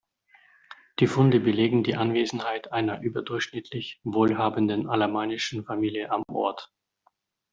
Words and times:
Die 0.97 1.05
Funde 1.05 1.39
belegen 1.39 1.83
die 1.83 1.95
Anwesenheit 1.95 2.71
einer 2.71 3.01
überdurchschnittlich 3.01 4.01
wohlhabenden 4.03 4.89
alamannischen 4.89 5.63
Familie 5.63 6.09
am 6.09 6.23
Ort. 6.31 6.73